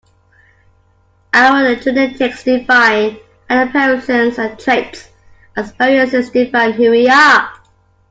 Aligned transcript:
Our 1.31 1.75
genetics 1.75 2.43
define 2.43 3.19
our 3.51 3.65
appearances 3.67 4.39
and 4.39 4.57
traits. 4.59 5.07
Our 5.55 5.63
experiences 5.65 6.31
define 6.31 6.71
who 6.71 6.89
we 6.89 7.07
are. 7.07 7.51